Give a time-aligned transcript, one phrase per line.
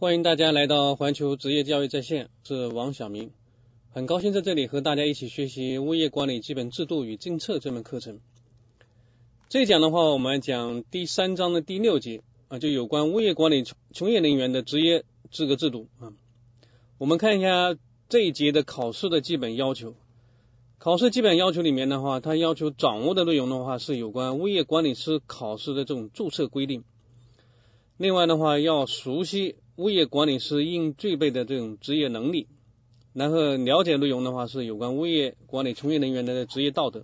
[0.00, 3.32] 欢迎大家来到环球职业教育在线，是王晓明，
[3.90, 8.18] 很高兴在这里和大家一起学习物业管理基本制度与政策这门课程。
[9.50, 13.62] 这一讲的话，我们讲第三章的第六节啊，就有关物业管理
[13.92, 16.14] 从业人员的职业资格制度啊。
[16.96, 17.76] 我们看一下
[18.08, 19.94] 这一节的考试的基本要求。
[20.78, 26.84] 考试基本要求里面的话，它要求掌握的内容的话是有关物业管理师考试的这种注册规定。
[27.98, 32.48] 另外的话，要熟悉物业管理师应具备的这种职业能力，
[33.14, 37.02] 然后了解内容的话是有关物业管理从业人员的职业道德。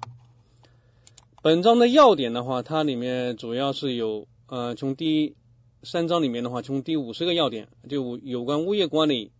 [1.42, 5.36] 本章的要点的话，它里面主要是有呃，从第
[5.82, 9.32] 三章里面的话，从第五十个要点就有关物业管理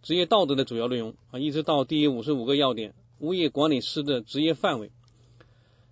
[0.00, 4.92] 职业道德的主要内容啊，一直到第五十五个要点，物业管理师的职业范围。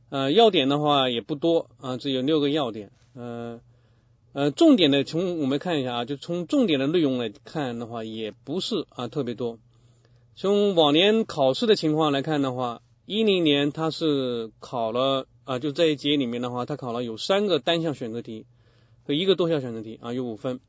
[0.09, 3.61] 呃，要点的话也不多啊，只有六个要点，呃。
[4.35, 9.59] 呃，重点的从我们看一下啊，就从重点的内容来看的话，也不是啊特别多。
[10.35, 18.47] 从往年考试的情况来看的话，一零年他是考了啊，就这一节里面的话，他考了有三个单项选择题
[19.05, 20.61] 和一个多项选择题啊，有五分。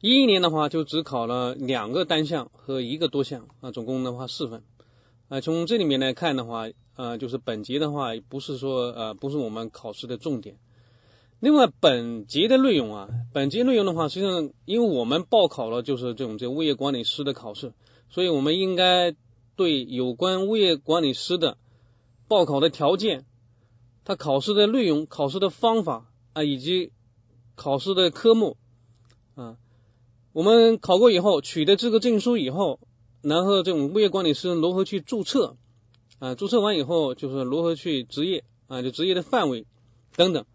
[0.00, 4.64] 一一年的话就只考了两个单项和一个多项啊，总共的话四分。
[5.28, 10.56] 啊，从这里面来看的话，呃，就是本节的话不是说呃不是我们考试的重点。
[11.44, 17.74] 另外，本节的内容啊，本节内容的话，实际上因为我们报考了就是这种这物业管理师的考试，
[18.08, 19.14] 所以我们应该
[19.54, 21.58] 对有关物业管理师的
[22.28, 23.26] 报考的条件、
[24.06, 26.92] 他考试的内容、考试的方法啊，以及
[27.56, 28.56] 考试的科目
[29.34, 29.58] 啊，
[30.32, 32.80] 我们考过以后取得资格证书以后，
[33.20, 35.58] 然后这种物业管理师如何去注册
[36.20, 36.34] 啊？
[36.36, 38.80] 注册完以后就是如何去执业啊？
[38.80, 39.66] 就执业的范围
[40.16, 40.46] 等等。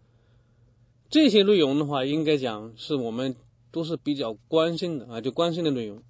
[1.10, 3.34] 这些内容的话，应该讲是我们
[3.72, 6.02] 都是比较关心的啊，就关心的内容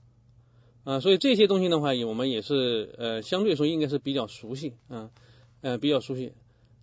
[0.84, 5.10] 啊，所以这些东西的话，我们也是呃，相对说应该是比较熟悉啊，
[5.62, 6.33] 呃，比较熟悉，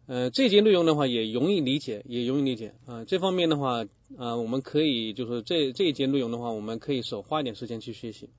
[0.08, 3.06] 呃，这些内容的话也容易理解，也容易理解啊。
[3.06, 3.86] 这方面的话
[4.18, 8.30] 啊，我们可以就是这这一节内容的话，我们可以少花一点时间去学习。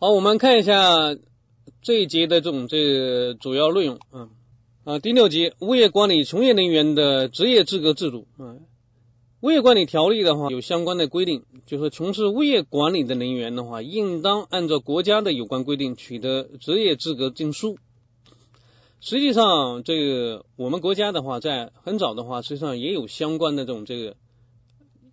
[0.00, 1.16] 好，我们看一下
[1.80, 4.30] 这一节的这种这主要内容啊。
[4.86, 8.54] 啊，第六节物业管理从业人员的职业资格制度啊，
[9.40, 17.78] 物业管理条例的话有相关的规定，就是从事物业管理的人员的话，应当按照国家的有关规定取得职业资格证书。
[19.00, 24.14] 实际上，这个我们国家的话，在很早的话，实际上也有相关的这种这个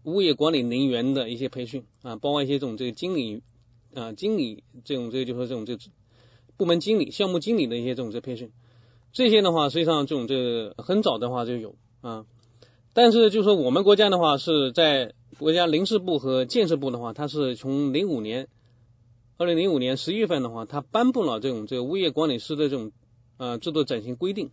[0.04, 3.42] 物业管理人员的一些培训啊，包括一些这种这个经理
[3.96, 5.80] 啊、经理这种这个就是这种这
[6.58, 8.52] 部门经理、项目经理的一些这种这培训。
[9.14, 12.26] 这些的话，实际上这种这很早的话就有啊，
[12.94, 18.48] 但是就说我们国家的话是在国家人事部和建设部的话，它是从零五年，
[19.38, 22.92] 二零零五年十一月份的话，它颁布了这种这个物业管理师的这种
[23.38, 24.50] 呃制度暂行规定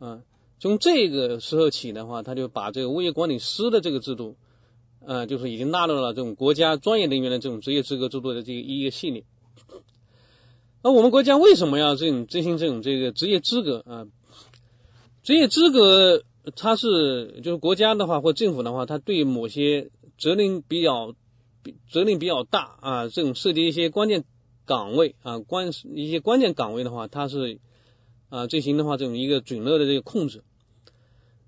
[0.00, 0.22] 啊，
[0.58, 4.36] 从这个时候起的话，它就把这个物业管理师的这个制度
[5.04, 9.22] 呃，就是已经纳入了这种国家专业人员的这种职业资格制度的这个一个系列。
[10.86, 14.06] 那我们国家为什么要这种执行这种这个职业资格啊？
[15.24, 16.22] 职业资格
[16.54, 21.16] 它是就是国家的话或政府的话，它对某些责任比较
[21.90, 24.22] 责任比较大啊，这种涉及一些关键
[24.64, 27.58] 岗位啊关一些关键岗位的话，它是
[28.28, 30.44] 啊进行的话这种一个准入的这个控制。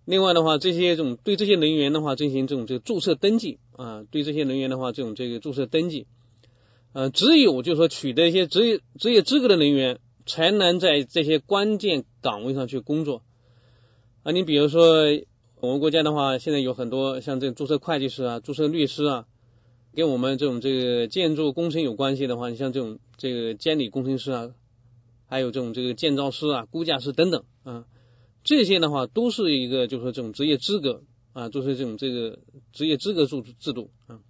[0.04, 6.08] 另外的话，这些这种对这些人员的话进行这种这个注册登记啊，对这些人员的话这种这个注册登记。
[6.92, 13.22] 呃，只有就是说取得一些职业职业资格的人员，才能在这些关键岗位上去工作。
[14.22, 15.04] 啊，你比如说
[15.60, 19.26] 我们国家的话，现在有很多像这种注册会计师啊、注册律师啊，
[19.94, 24.50] 跟我们这种这个建筑工程有关系的话，你像这种这个监理工程师啊，
[25.26, 27.84] 还有这种这个建造师啊、估价师等等啊，
[28.44, 31.02] 这些的话都是一个就是说这种职业资格
[31.32, 32.38] 啊，都是这种这个
[32.72, 34.20] 职业资格制制度啊。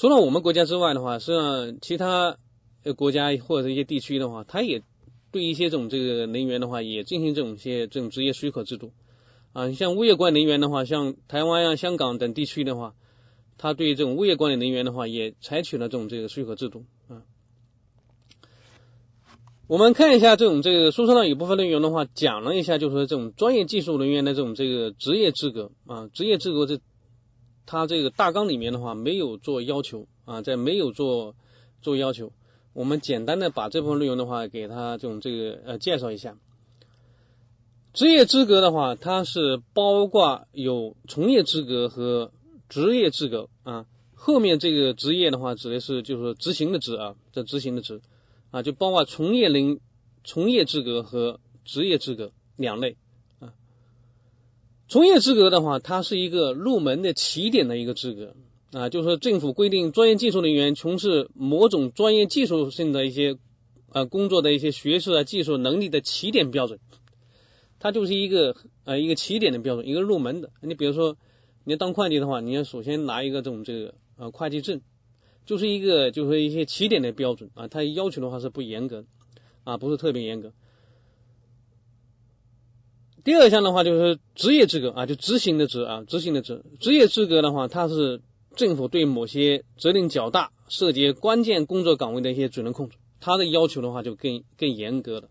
[0.00, 2.38] 除了我们国家之外的话，实际上其他
[2.96, 4.82] 国家或者一些地区的话，它也
[5.30, 8.92] 对一些这种这个能源的话，也进行这种些这种职业许可制度
[9.52, 9.72] 啊。
[9.72, 12.94] 像物业管理人员的话，像台湾啊、香港等地区的话，
[13.58, 17.20] 它对这种物业管理人员的话，也采取了这种这个许可制度啊。
[19.66, 26.80] 我们看一下这种这个书上的有部分内容的话，讲了一下，就是说这种专业技术人员的这种这个职业资格啊，职业资格这。
[27.72, 31.36] 它这个大纲里面的话没有做要求啊，在没有做
[31.82, 32.32] 做要求，
[32.72, 36.36] 我们简单的把这部分内容的话给他这种这个呃介绍一下。
[37.92, 42.32] 职业资格的话，它是包括有从业资格和
[42.68, 43.86] 职业资格啊
[44.16, 48.00] 后面这个职业的话，指的是就是执行的职啊，这执行的职
[48.50, 49.78] 啊，就包括从业人
[50.24, 52.96] 从业资格和职业资格两类。
[54.90, 58.34] 从业资格的话，它是一个入门的起点的一个资格
[58.72, 63.38] 啊，就是说政府规定专业技术人员从事某种专业技术性的一些
[63.90, 66.80] 啊工作的一些学识啊技术能力的起点标准，
[67.78, 70.50] 它就是一个呃一个起点的标准，一个入门的。
[70.60, 71.16] 你比如说
[71.62, 73.94] 你要当会计的话，你要首先拿一个这种这个。
[74.16, 74.82] 啊，会计证
[75.46, 79.06] 就是一个，就是一些起点的标准啊，它要求的话是不严格
[79.64, 80.52] 啊，不是特别严格。
[83.24, 86.64] 第二项的话就是职业资格啊，就执行的职啊，执行的职。
[86.80, 88.20] 职业资格的话，它是
[88.56, 95.28] 政府对某些责任较大、涉及关键工作岗位的一些准入控制，它的要求的话就更更严格了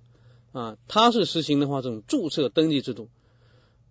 [0.51, 0.77] 啊。
[0.88, 3.09] 它是实行的话这种注册登记制度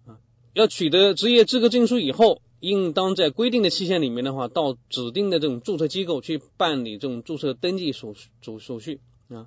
[0.06, 0.18] 啊，
[0.54, 2.42] 要取得职业资格证书以后。
[2.60, 8.98] 应当在规定的期限里面的话，到指定的这种注册机构去办理这种注册登记手手手续
[9.28, 9.46] 啊。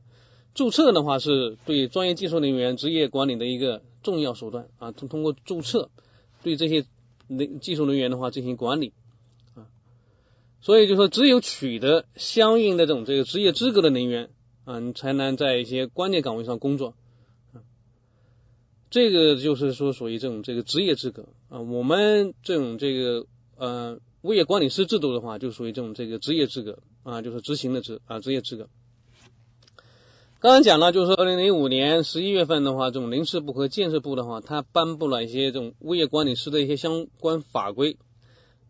[0.53, 4.92] 注册的话是对专业技术人员职业管理的一个重要手段啊。
[4.92, 5.89] 通通过注册
[6.44, 6.86] 对这些
[7.27, 8.94] 能技术人员的话进行管理
[9.56, 9.68] 啊。
[10.62, 14.30] 所以就说，只有取得相应的这种这个职业资格的人员
[14.65, 16.94] 啊，你才能在一些关键岗位上工作
[17.53, 17.63] 啊。
[18.89, 23.25] 这个就是说属于这种这个职业资格啊，我们这种这个
[23.56, 28.69] 呃物业管理师制度的话，就属于这种这个职业资格啊，就是执行的职啊职业资格。
[30.41, 37.99] 刚刚讲了，就是说二零零五年十一月份的话，这种人事部和建设部的话，它颁布了一些这种物业管理师的一些相关法规。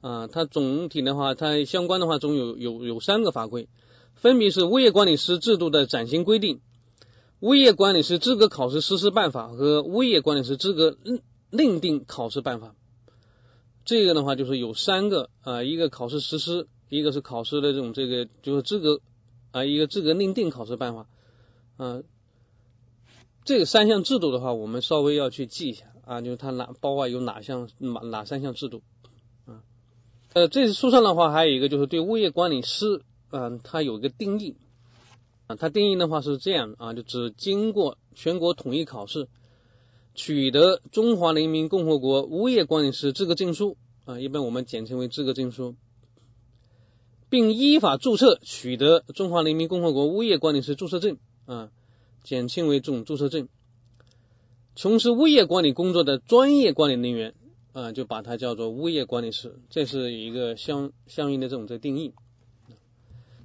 [0.02, 3.70] 啊，它总体的话，它相关的话总有有有三个法规，
[4.16, 6.60] 分别是物业管理师制度的暂行规定。
[7.40, 11.22] 物业管理师资格考试实施办法和物业管理师资格认
[11.52, 12.76] 认定考试办法，
[13.86, 19.00] 这个的话就是有三个啊，一个考试实施，一个是考试的这种这个就是资格
[19.52, 21.08] 啊，一个资格认定考试办法。
[21.78, 22.04] 嗯，
[23.44, 28.82] 这个三项制度的话，我们稍微要去记一下啊，就是它哪包括有哪项哪哪三项制度
[29.46, 29.64] 啊，
[30.34, 34.58] 呃，这书上的话还有一个就是对物业管理师啊，它有一个定义
[35.48, 35.56] 啊。
[35.56, 39.28] 它定义的话是这样啊，就指经过全国统一考试，
[40.14, 45.76] 取得中华人民共和国物业管理师资格证书啊，一般我们简称为资格证书，
[47.30, 51.70] 并依法注册取得中华人民共和国物业管理师注册证啊，
[52.24, 53.48] 简称为这种注册证。
[54.76, 57.34] 从事物业管理工作的专业管理人员
[57.74, 62.14] 啊，就把它叫做物业管理师，这是一个相相应的这种这定义。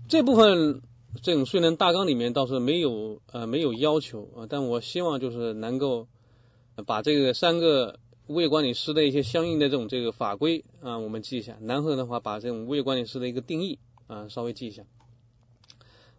[0.08, 0.82] 这部分。
[1.22, 6.08] 这种虽然大纲里面倒是没有呃没有要求啊，但我希望就是能够
[6.84, 11.56] 把这个三个物业管理师的一些相应的这种这个法规啊，我们记一下。
[11.62, 13.78] 然后的话，把这种物业管理师的一个定义
[14.08, 14.82] 啊稍微记一下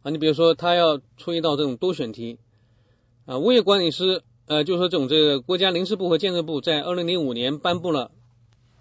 [0.08, 0.10] 啊。
[0.10, 2.40] 你比如说，他要出一道这种多选题
[3.26, 8.12] 啊，物业管理师呃，就是说这种这个国家人事部和建设部在二零零五年颁布了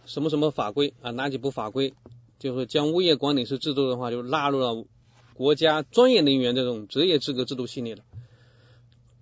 [0.05, 1.95] 什么什么法规啊，哪几部法规，
[2.39, 4.85] 就是将物业管理师制度的话就纳入了。
[5.35, 8.05] 国家专业人员这种职业资格制度系列的，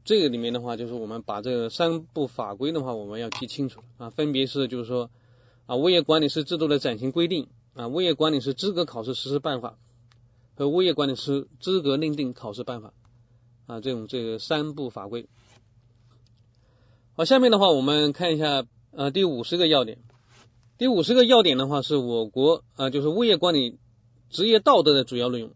[0.04, 5.10] 这个里面的话，就是我们把这个三部法规的话，我们要记清楚啊，分别是就是说
[5.66, 9.76] 啊，物业管理师制度的暂行规定啊，物业管理师资格考试实施办法
[10.54, 12.92] 和物业管理师资格认定考试办法
[13.66, 15.28] 啊，这种这个三部法规。
[17.16, 19.98] 好，下面的话我们看一下呃第五十个要点，
[20.78, 23.78] 第五十个要点的话是我国啊就是物业管理
[24.30, 25.52] 职业道德的主要内容。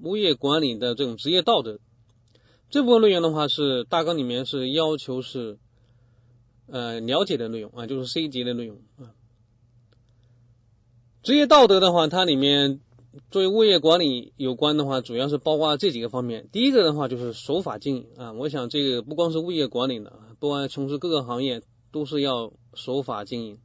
[0.00, 1.80] 物业管理的这种职业道德，
[2.70, 5.58] 这部分内容的话是大纲里面是要求是
[6.68, 9.10] 呃了解的内容啊，就是 C 级的内容啊。
[11.24, 12.80] 职业道德的话，它里面
[13.30, 16.48] 作为物业管理有关的话，主要是包括这几个方面。
[16.52, 23.58] 第一个的话就是守法经营啊，我想这个不光是物业管理的，不管从事各个行业都是要守法经营。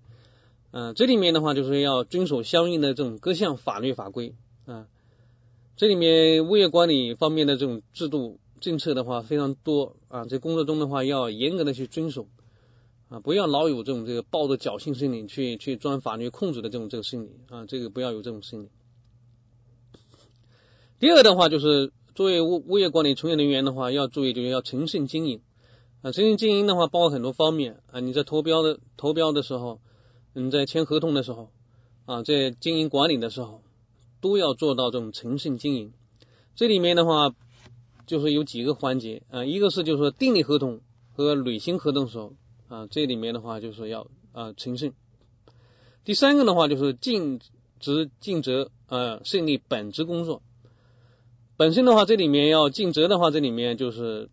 [0.72, 4.34] 嗯，这里面的话就是要遵守相应的这种各项法律法规
[4.66, 4.88] 啊。
[5.76, 12.28] 这里面物业管理方面的这种制度政策的话非常多啊，在工作中的话要严格的去遵守
[13.10, 18.70] 啊，不要老有这种这个抱着侥幸心理去去钻法律空子的这种这个心理啊，这个不要有这种心理。
[21.04, 25.42] 第二的话就是作为物物业管理从业人员的话，要注意就是要诚信经营
[26.02, 29.82] 啊，诚信经营的话包括很多方面啊，你在投标的投标的时候，
[30.32, 31.52] 你在签合同的时候
[32.06, 33.62] 啊，在经营管理的时候。
[34.22, 35.92] 都要做到这种诚信经营，
[36.56, 37.36] 这里面的话
[38.08, 40.80] 就是有几个环节啊，一个是就是说订立合同
[41.12, 42.34] 和履行合同的时候
[42.70, 44.94] 啊，这里面的话就是要啊诚信。
[46.06, 47.42] 第三个的话就是尽
[47.82, 50.42] 职尽责啊胜利本职工作。
[51.56, 54.30] 本身的话，这里面要尽责的话，这里面就是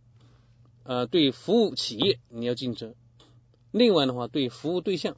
[0.85, 2.95] 呃对服务企业你要尽责。
[3.71, 5.17] 另外的话，对服务对象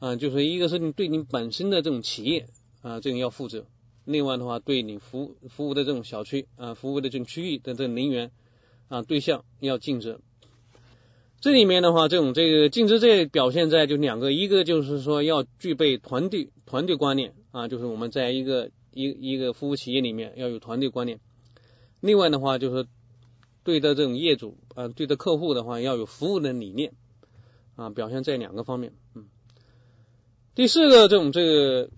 [0.00, 2.46] 啊，就是一个是你对你本身的这种企业
[2.82, 3.64] 啊，这种要负责。
[4.04, 8.30] 另外的话，对你服服务的这种小区啊，服务的这种区域的这人员
[8.88, 10.20] 啊对象要尽责。
[11.40, 18.70] 这里面的话，这种这个尽职这表现在就两个，一个就是说要具备团队团队观念啊，就是我们在一个
[19.02, 21.20] 一一个服务企业里面要有团队观念。
[22.00, 22.86] 另外的话，就是
[23.62, 26.94] 对的这种业主啊，对的客户的话要有服务的理念
[27.76, 28.92] 啊，表现在两个方面。
[29.14, 29.26] 嗯，
[30.54, 31.90] 第四个这种这个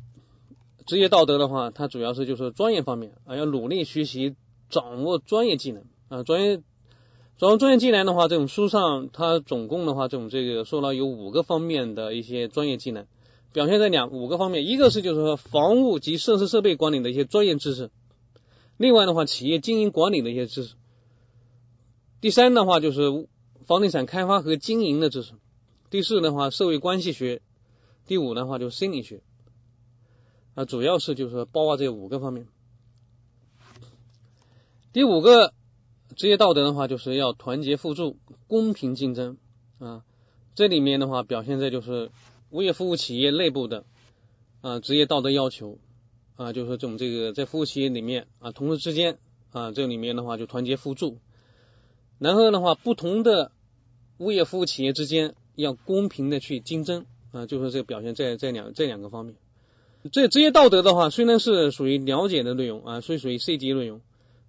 [0.86, 4.36] 职业道德的话，它主要是就是专业方面啊，要努力学习
[4.68, 6.62] 掌握专业技能啊，专业。
[7.38, 13.06] 掌握专业技能的话，这种书上它总共的话，这种这个说了有五个方面的一些专业技能，
[13.52, 17.90] 表现在两五个方面，一个是就是说房屋及设施设备管理的一些专业知识，
[18.76, 20.74] 另外的话企业经营管理的一些知识，
[22.20, 23.28] 第三的话就是
[23.66, 25.32] 房地产开发和经营的知识，
[25.90, 27.42] 第四的话社会关系学，
[28.06, 29.22] 第五的话就是心理学，
[30.54, 32.46] 啊主要是就是包括这五个方面，
[34.92, 35.52] 第五个。
[36.16, 39.38] 职业道德的话，就是要团结互助、公平竞争
[39.78, 40.02] 啊。
[40.56, 42.10] 这里面的话，表现在就是
[42.50, 43.84] 物业服务企业内部的
[44.60, 45.78] 啊职业道德要求
[46.36, 49.18] 啊，就是说这种这个在服务企业里面啊，同事之间
[49.52, 51.18] 啊，这里面的话就团结互助。
[52.18, 53.50] 然后的话，不同的
[54.18, 59.36] 物业服务企业之间要公平的去竞争啊，就是这个表现在这两这两个方面。
[60.12, 64.00] 这职业道德的话，虽然是属于了解的内容啊，所以属于 C 级内容。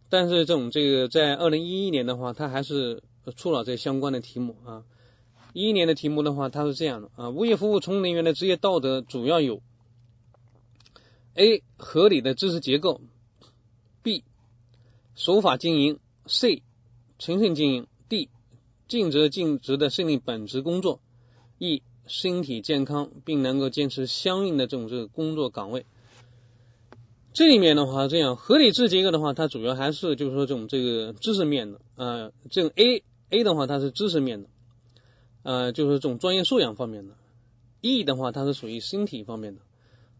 [0.10, 3.03] 但是这种这个在二零一一年的话，它还是
[3.36, 4.84] 出了这相关的题目啊。
[5.53, 9.62] 一一年的题目的话，它是这样的啊：物业服务从业人员的职业道德主要有
[11.36, 11.63] ：A.
[11.77, 13.01] 合理的知识结构
[14.03, 14.24] ；B.
[15.15, 16.62] 守法经营；C.
[17.20, 18.29] 诚信经营；D.
[18.88, 21.00] 尽责尽职的胜利本职工作
[21.60, 21.81] ；E.
[22.08, 25.86] 身体健康并能够坚持相应的这种这个工作岗位。
[27.31, 34.50] 这里面的话，这样合理知识结构的话，它主要还是就是说这种这个知识面的啊，这种 A A 的话，它是知识面的，
[35.43, 37.15] 呃，就是这种专业素养方面的
[37.81, 39.62] ；E 的话，它是属于身体方面的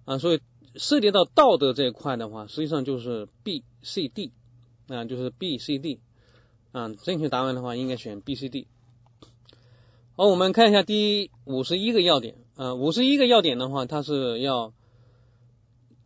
[0.06, 0.42] 啊，所以
[0.76, 4.32] 涉及到道德这一块的话，实际上就是 B C D
[4.88, 6.00] 啊，就是 B C D
[6.72, 8.68] 啊，正确答案的话应该选 B C D。
[10.16, 14.74] 好，我们看一下第五十一个要点啊，五十一个要点的话，它是要。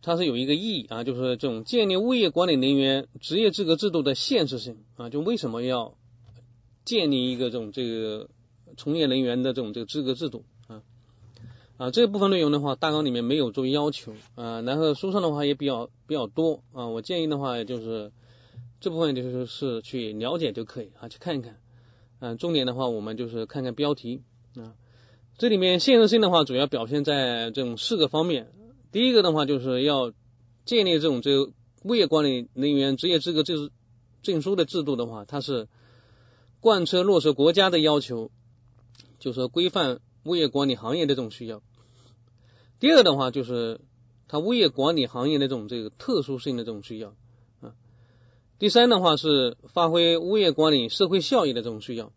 [0.02, 5.96] 它是有一个意义啊，就是这种建立物业管理人员职业资格制度的现实性啊，就为什么要
[6.84, 8.30] 建立一个这种这个
[8.76, 10.82] 从业人员的这种这个资格制度啊
[11.76, 18.12] 啊这部分内容的话，大纲里面没有做要求啊，然后书上的话也比较比较多啊，我建议的话就是
[18.80, 21.58] 这部分就是是去了解就可以啊，去看一看
[22.18, 24.22] 啊，重点的话我们就是看看标题
[24.56, 24.74] 啊，
[25.38, 28.52] 这里面现实性的话主要表现在这种四个方面。
[28.92, 30.12] 第一个的话，就是要
[30.64, 31.52] 建立这种这个
[31.82, 33.70] 物业管理人员职业资格证
[34.22, 35.68] 证书的制度的话，它是
[36.60, 38.30] 贯彻落实国家的要求，
[39.18, 41.62] 就是规范物业管理行业的这种需要。
[42.78, 43.80] 第二的话，就是
[44.28, 47.14] 它物业管理行业的这种这个特殊性的这种需要
[47.60, 47.74] 啊。
[48.58, 52.12] 第三的话是发挥物业管理社会效益的这种需要。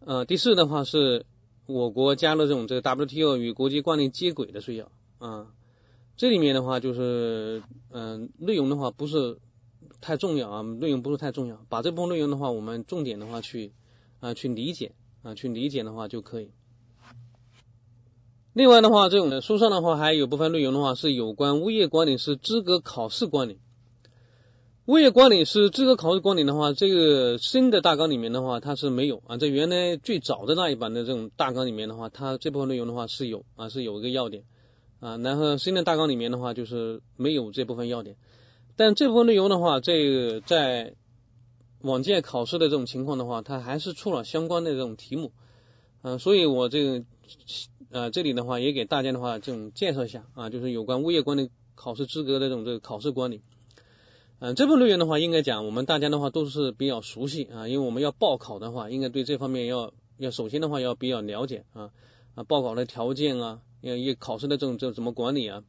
[0.00, 1.26] 呃，第四的话是
[1.66, 4.90] 我国加入这种这个 WTO 与国际惯例接轨的需要。
[5.18, 5.48] 啊，
[6.16, 9.38] 这里面的话就是，嗯，内容的话不是
[10.00, 13.72] 太重要啊，内容不是太重要，把这部分内容的话，我们重点的话去
[14.20, 14.94] 啊去理解
[15.26, 16.50] 啊去理解的话就可以。
[18.52, 23.58] 另外的话，这种书上的话还有部分内容的话是有关物业管理师资格考试管理。
[24.86, 34.44] 物业管理师资格考试管理的话，这个新的大纲里面的话它是没有啊，在原来最早的那一版的这种大纲里面的话，它这部分内容的话是有啊是有一个要点。
[34.98, 38.16] 啊，然后新的大纲里面的话就是没有这部分要点，
[38.76, 40.94] 但这部分内容的话，这个在
[41.86, 45.32] 往届考试的这种情况的话，它还是出了相关的这种题目，
[46.02, 47.04] 嗯，所以我这个
[47.90, 53.40] 呃这里的话也给大家的话这种介绍一下啊，就是有关物业管理考试资格的这种这个考试管理，
[54.40, 61.90] 嗯，这部分内容的话应该讲我们大家的话都是比较熟悉啊，因为我们要报考的话，应该对这方面要要首先的话要比较了解啊
[62.34, 63.60] 啊报考的条件啊。
[63.82, 65.62] 要要考试的这种这怎么管理啊？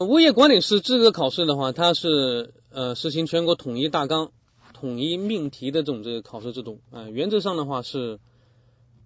[0.00, 4.32] 物业管理师资格考试的话，它是呃实行全国统一大纲、
[4.74, 7.08] 统一命题的这种这个考试制度啊。
[7.08, 8.20] 原则上的话是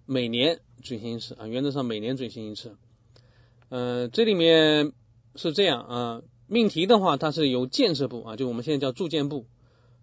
[0.05, 2.75] 每年举行一次啊，原则上每年举行一次。
[3.69, 4.91] 呃，这里面
[5.35, 9.45] 是这样啊，命题的话，它是由建设部啊，就我们现在叫住建部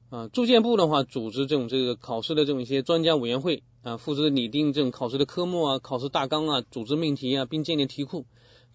[0.08, 8.25] 啊，住建部的话，组织这种这个考试的这种一些专家委员会啊，负责拟定这种考试的科目啊、考试大纲啊、组织命题啊，并建立题库，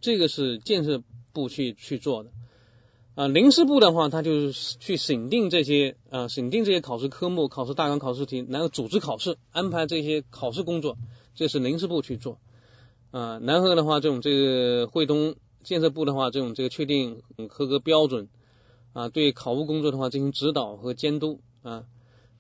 [0.01, 2.31] 这个是建设部去去做的。
[3.22, 10.98] 啊，临时部的话，他就是去审定这些啊，审定这些考试科目、考试大纲、考试题，然后组织考试，安排这些考试工作，
[11.36, 12.40] 这是临时部去做。
[13.12, 18.28] 啊，然后的话，这种这个惠东建设部的话，这种这个确定合格标准
[18.94, 21.84] 啊，对考务工作的话进行指导和监督啊，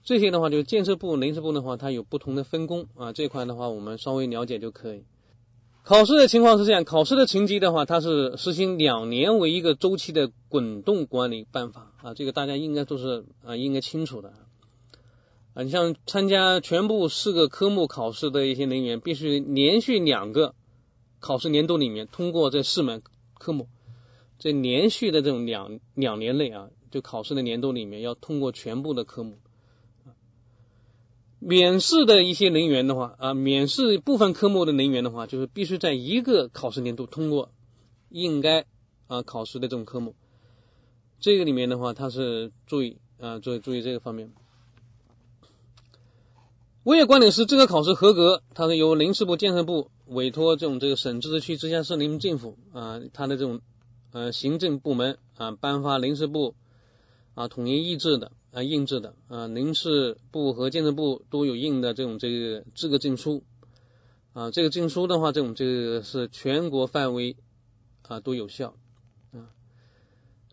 [0.03, 5.03] 这些的话就是建设部、临时部的话，它有不同的分工啊，这块的话我们稍微了解就可以。
[5.83, 14.31] 考试的情况是这样，考试的成绩的话，它是实行两年为一个周期的滚动管理办法啊，这个大家应该都是啊应该清楚的
[15.53, 15.63] 啊。
[15.63, 20.53] 你像参加全部四个科目考试的一些人员，必须连续两个
[21.19, 23.01] 考试年度里面通过这四门
[23.33, 23.67] 科目，
[24.37, 29.39] 这连续的这种两两年内啊，就考试的年度里面要通过全部的科目。
[31.43, 37.49] 免试的一些人员的话啊，免试部分科目的人员的话，就是必须在一个考试年度通过
[38.09, 38.67] 应该
[39.07, 40.13] 啊考试的这种科目。
[41.19, 44.31] 这个里面的话，它是注意啊，注意注意这个方面。
[46.83, 53.61] 物业管理师资格考试合格，它是由人事部、建设部委托这种这个省、自治区、直辖市人民政府啊，它的这种
[54.11, 56.53] 呃行政部门啊颁发人事部
[57.33, 58.31] 啊统一意志的。
[58.51, 63.43] 啊，印制的啊，临时部和建设部都有印的这种这个资格证书
[64.33, 67.37] 啊，这个证书的话，这种这个是全国范围
[68.07, 68.75] 啊都有效
[69.31, 69.47] 啊。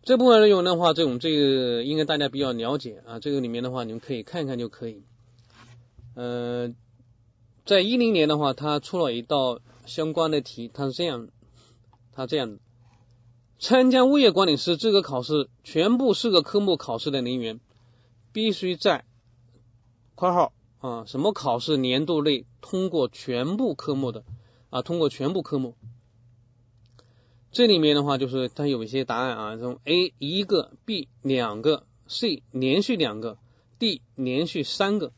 [0.05, 5.03] 这部分内容的话，这种这个应该大家比较了解啊，这个里面的话你们可以看看就可以。
[6.15, 6.73] 呃，
[7.67, 11.29] 在一零年的话，他出了一道相关的题，他是这样，
[12.13, 12.59] 他这样：
[13.59, 17.59] 参加物业管理师资格考试全部四个科目考试的人员。
[18.33, 19.05] 必须在
[20.15, 24.25] （括号啊）什么考试年度内通过全部科目的
[24.71, 24.83] 啊？
[24.83, 25.75] 通过全部科目。
[27.51, 33.39] 这里面的话就是它有一些答案啊，这种 A 一个，B 两个，C 连续两个
[33.79, 35.13] ，D 连续三个。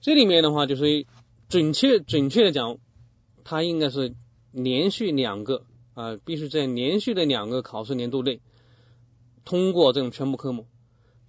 [0.00, 1.06] 这里面的话就是
[1.48, 2.78] 准确准确的讲，
[3.44, 4.14] 它应该是
[4.50, 8.40] 连续两个啊，必须在连续的两个考试年度内
[9.44, 10.66] 通过这种全部科目。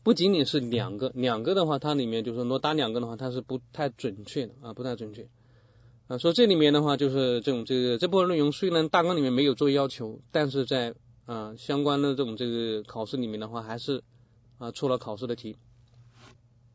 [0.03, 5.29] 不仅仅是两个，两个的话，它里面就是说打两个的话，它是不太准确的啊，不太准确
[6.07, 6.17] 啊。
[6.17, 10.93] 说这里面的话，就是这种这个这部分内容虽然大纲里面没有做要求，但是在
[11.25, 14.03] 啊相关的这种这个考试里面的话，还是
[14.57, 15.55] 啊出了考试的题。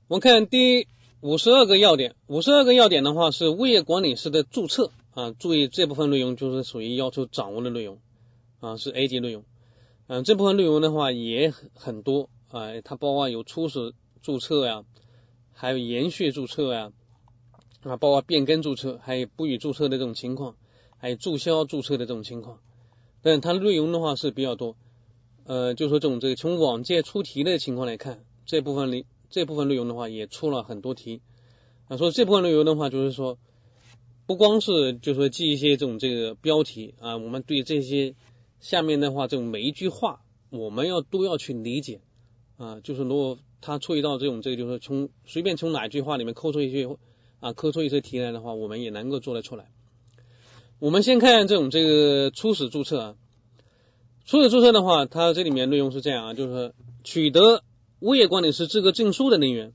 [0.09, 0.89] 我们看第
[1.21, 7.99] 五十二个要点，五十二个要点的话是物业管理师的注册啊，注意这部分内容就是属于要求掌握的内容
[8.61, 9.45] 啊，是 A 级内容。
[10.07, 12.31] 嗯，这部分内容的话也很很多。
[12.49, 14.85] 啊，它包括有初始注册呀，
[15.53, 16.93] 还有延续注册呀，
[17.83, 20.57] 啊，包括变更注册，还有不予注册的这种情况，
[20.97, 22.61] 还有注销注册的这种情况。
[23.21, 24.77] 但它内容的话是比较多，
[25.45, 31.21] 呃，就说这种这个从往届出题的情况来看，这部分里这部分内容的话也出了很多题。
[31.89, 33.39] 啊，说这部分内容的话，就是说
[34.27, 38.15] 不光是就说记一些这种这个标题啊，我们对这些
[38.61, 42.01] 下面的话这种每一句话，我们要都要去理解。
[42.59, 46.89] 啊，就是如果他出一道这种这个，就是从随便从哪一句话里面抠出一句
[47.41, 49.71] 啊，抠出一些题来的话，我们也能够做得出来。
[50.81, 53.17] 我们先看这种这个初始注册啊，
[54.27, 57.63] 初始注册的话，它这里面内容是这样啊，就是取得
[58.01, 59.73] 物业管理师资格证书的人员，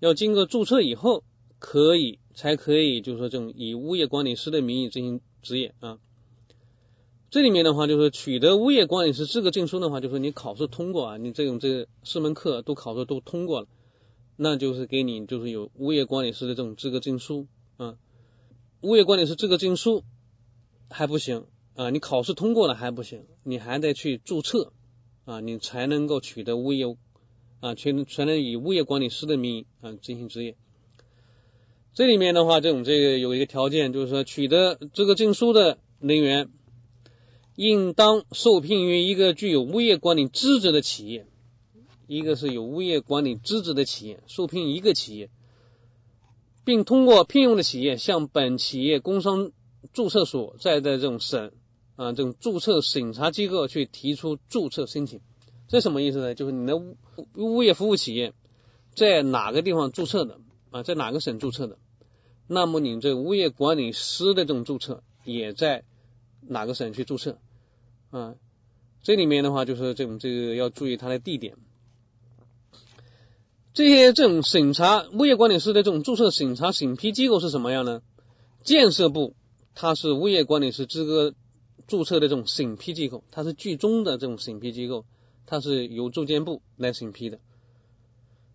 [0.00, 1.22] 要经过注册以后，
[1.60, 5.98] 可以才可以，就是说这种以物业管理师的名义进行执业啊。
[7.30, 13.66] 这里面的话，就是取得物业管理师资格证书的话，就是你考试通过啊，你这种这四门课都考试都通过了，
[14.36, 17.98] 那就是给你就是有物业管理师的这种资格证书啊。
[18.80, 20.04] 物业管理师资格证书
[20.88, 24.72] 还不行啊，你考试通过了还不行，你还得去注册
[25.26, 26.96] 啊，你才能够取得物业
[27.60, 30.56] 啊，全才能以物业管理师的名义啊进行执业。
[31.92, 36.48] 这里面的话，这种这个有一个条件，就是说取得这个证书的人员。
[37.58, 41.26] 应当受聘于一个具有物业管理资质的企业，
[42.06, 45.28] 一个是有物业管理资质的企业，受聘一个企业，
[46.64, 49.50] 并通过聘用的企业向本企业工商
[49.92, 51.50] 注册所在的这种省
[51.96, 55.20] 啊这种注册审查机构去提出注册申请。
[55.66, 56.36] 这什么意思呢？
[56.36, 56.96] 就是你的物
[57.34, 58.34] 物业服务企业
[58.94, 60.38] 在哪个地方注册的
[60.70, 61.76] 啊，在哪个省注册的，
[62.46, 65.82] 那么你这物业管理师的这种注册也在
[66.40, 67.40] 哪个省去注册。
[68.10, 68.34] 啊，
[69.02, 71.56] 这里面的话就是这种这个要注意它的地点。
[73.74, 78.02] 这些这种审查物业管理师的这种注册审查审批机构是什么样呢？
[78.64, 79.36] 建设部
[79.74, 81.34] 它是物业管理师资格
[81.86, 85.04] 注册的这种审批机构，它是居中的这种审批机构，
[85.46, 87.38] 它是由住建部来审批的。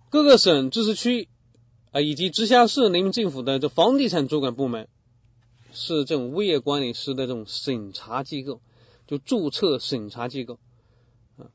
[0.10, 1.30] 各个省、自治区
[1.92, 4.90] 啊以及直辖市人民政府的这房地产主管部门
[5.72, 8.62] 是这种物业管理师的这种审查机构，
[9.08, 10.60] 就注册审查机构
[11.38, 11.52] 啊。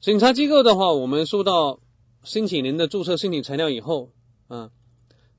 [0.00, 1.80] 审查机构的话，我们收到。
[2.26, 4.08] 申请人的注册申请材料以后
[4.48, 4.70] 啊，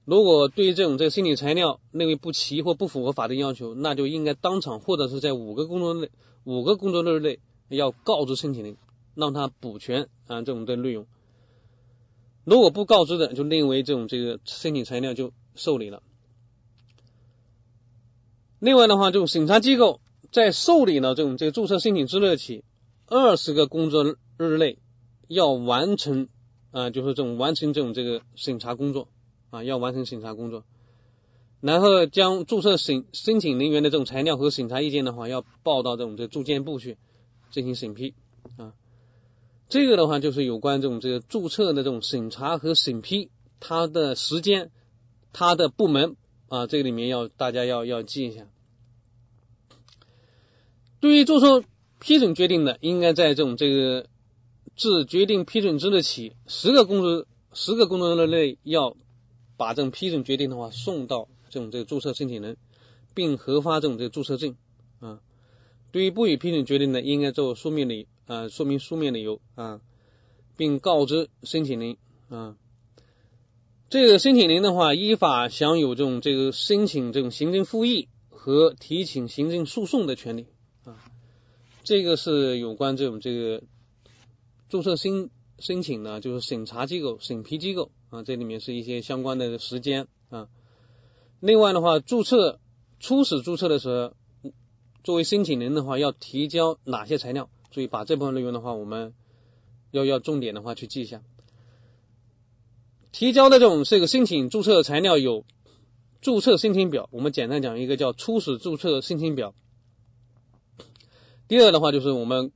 [0.04, 6.12] 如果对这种这个申请材料认为不齐或不符合法定要求，那就应该当场或者是在五个工作日
[6.44, 7.40] 五个工作日内
[7.70, 8.78] 要告知申请人，
[9.16, 11.08] 让他补全啊这种的内容。
[12.44, 16.04] 如果不告知的，就认为这种这个申请材料就受理了。
[18.60, 20.02] 另外的话，就审查机构
[20.36, 22.66] 在受理了这种这个注册申请之日起
[23.08, 24.80] 二十个工作日内
[25.30, 26.28] 要完成。
[26.72, 29.08] 啊，就是这种完成这种这个审查工作
[29.50, 30.66] 啊，要完成审查工作，
[31.62, 36.98] 然后将注册审申请人员的这种材料和审查意见的话，要报到这种这住建部去
[37.50, 38.14] 进行审批
[38.58, 38.74] 啊。
[39.70, 43.30] 这个的话就是有关这种这个注册的这种审查和审批，
[43.62, 44.70] 它的时间、
[45.32, 46.18] 它的部门
[46.50, 48.50] 啊，这个里面要大家要要记一下。
[51.06, 51.64] 对于做出
[52.00, 54.08] 批准决定的，应该在这种这个。
[54.78, 58.98] 自决定批准之日起，十个工作十个工作日内要
[59.56, 62.58] 把这种批准决定的话送到这种这个注册申请人，
[63.14, 64.58] 并核发这种这个注册证
[65.00, 65.22] 啊。
[65.94, 69.80] 对于不予批准决定的，应该做书面理啊，说明书面理由啊，
[70.58, 71.96] 并告知申请人
[72.28, 72.58] 啊。
[73.90, 80.48] 这个申请人的话，依法享有这种这个申请这种行政复议和提请行政诉讼的权利。
[81.86, 83.64] 这个是有关这种这个。
[84.68, 90.50] 注册申申请呢，就是审查机构、审批机构啊，这里面是一些相关的时间啊。
[91.40, 92.60] 另外的话，注册
[93.00, 93.88] 初始注册的时
[94.42, 94.52] 候，
[95.04, 97.48] 作为申请人的话，要提交哪些材料？
[97.70, 99.14] 注意把这部分内容的话，我们
[99.92, 101.22] 要要重点的话去记一下。
[103.12, 105.46] 提交的这种这个申请注册材料有
[106.22, 109.54] 注册申请表，我们简单讲一个叫初始注册申请表。
[111.48, 112.52] 第二的话就是我们。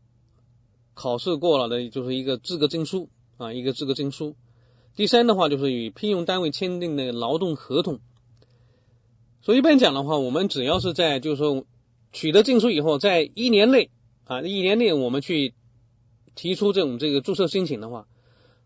[0.96, 4.36] 考试过了的就是一个资格证书啊，一个资格证书。
[4.98, 8.02] 第三的话就是与聘用单位签订的劳动合同。
[9.40, 11.64] 所以一般讲的话，我们只要是在就是说
[12.12, 13.92] 取得证书以后，在一年内
[14.26, 15.54] 啊，一年内我们去
[16.36, 18.06] 提出这种这个注册申请的话，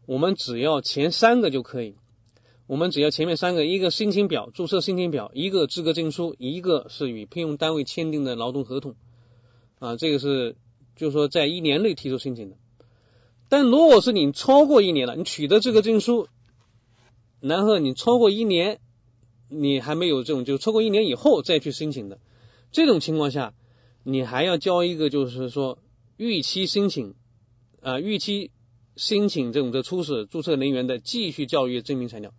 [0.07, 1.93] 我们只要前三个就可以。
[2.65, 8.95] 我们只要前面三个，一个申请表、注册申请表，一个资格证书，一个是与聘用单位签订的劳动合同
[9.83, 10.55] 啊，这个是。
[10.95, 12.55] 就是说，在一年内提出申请的，
[13.49, 16.27] 但如果是你超过一年了，你取得这个证书，
[17.39, 18.79] 然后你超过一年，
[19.49, 22.19] 你还没有这种，就超过一年以后再去申请的，
[22.71, 23.55] 这种情况下，
[24.03, 25.79] 你还要交一个，就是说
[26.15, 27.15] 预期申请
[27.81, 28.51] 啊，预期
[28.95, 32.35] 申请这种的初始注册人员的继续教育证明材料，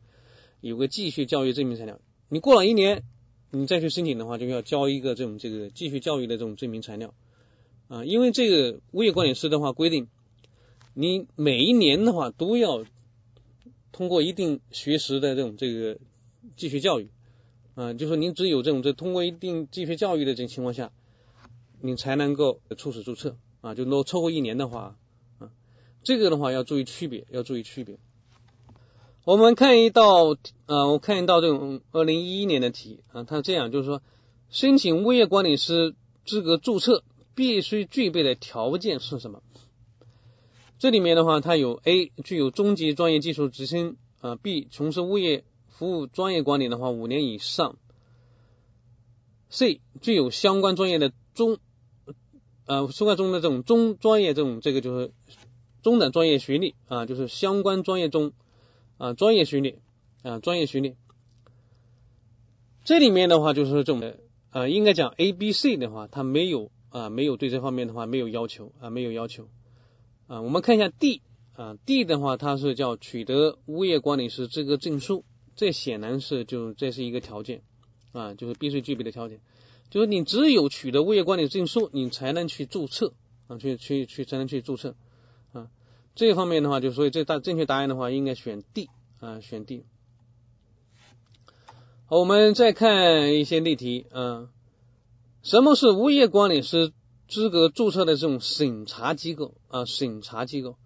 [0.61, 3.03] 有个继续教育证明材料，你过了一年，
[3.51, 7.13] 你再去申请的话，就要交一个这种这个继续教育的这种证明材料。
[7.89, 10.09] 啊，因为这个物业管理师的话规定，
[10.95, 12.85] 你每一年的话都要
[13.93, 15.99] 通过一定学时的这种这个
[16.57, 17.11] 继续教育，
[17.75, 20.93] 啊，就说您只有这种这通过一定继续教育的这种情况下，
[21.83, 24.97] 你才能够初始注册啊，就能超过一年的话，
[25.39, 25.51] 啊，
[26.03, 27.99] 这个的话要注意区别，要注意区别。
[29.25, 30.33] 我们看一道，
[30.67, 34.03] 啊，我看一道这种二零一一年的题啊，它这样就是说，
[34.49, 35.95] 申请物业管理师
[36.25, 37.05] 资格注册。
[37.35, 39.43] 必须具备的条件是什么？
[40.79, 47.79] 这里面的话，它有 A 具有中级专业技术职称啊，B 从事物业服务专业管理的话五年以上
[49.49, 51.59] ，C 具有相关专业的中
[52.67, 55.13] 呃相关中的这种中专业这种这个就是
[55.83, 58.33] 中等专业学历啊，就是相关专业中
[58.99, 59.79] 啊专业学历
[60.23, 60.97] 啊专业学历。
[62.85, 64.15] 这里面的话就是这种
[64.51, 66.71] 啊，应该讲 A、B、C 的话，它没有。
[66.95, 69.49] 啊，没有对这方面的话没有要求啊，没有要求
[70.29, 70.43] 啊。
[70.43, 71.23] 我们看一下 D
[71.57, 75.25] 啊，D 的话它是叫取得物业管理师资格证书，
[75.57, 77.63] 这显然是就这是一个条件
[78.13, 79.41] 啊，就是必须具备的条件，
[79.91, 83.13] 就是你只有取得物业管理证书，你才能去注册
[83.49, 84.95] 啊，去去去才能去注册
[85.53, 85.69] 啊。
[86.15, 89.85] 这方面的话，就所以这大正确答案的话应该选 D 啊，选 D。
[92.07, 94.49] 好，我们再看一些例题啊。
[95.45, 96.91] 什么是物业管理师
[97.29, 100.79] 资格注册的这种审查机构啊，审查机构。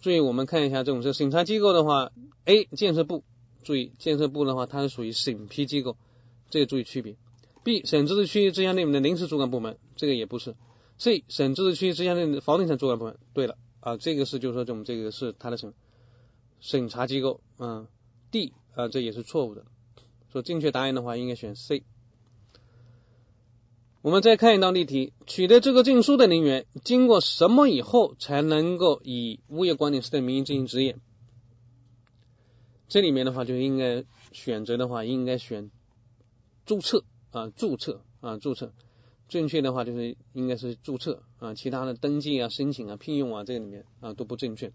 [0.00, 2.10] 注意，我们看一下这种是审查机构的话
[2.46, 3.22] ，A 建设部，
[3.62, 5.98] 注意建设部的话，它是属于审批机构，
[6.48, 7.16] 这个注意区别。
[7.64, 10.56] B 省自治区直辖内的临时主管部门，这个也不是。
[10.96, 15.74] C 省自治区直辖内的房地产主管部门，对了啊，这个是就是说这种这个是它的审
[16.60, 17.86] 审查机构嗯。
[18.30, 19.66] D 啊，这也是错误的，
[20.32, 21.82] 说正确答案的话应该选 C。
[24.00, 30.96] 我们再看一道例题：取得这个证书的人员，经过什么以后才能够以物业管理师的名义进行执业？
[32.86, 35.72] 这里面的话就应该选择的话，应该选
[36.64, 38.72] 注册啊，注册啊，注册。
[39.28, 44.72] 正确的话就是应该是注册啊，其他的登记啊、申请啊、聘用啊，这个里面啊都不正确。